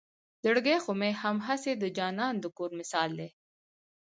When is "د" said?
1.77-1.83, 2.39-2.45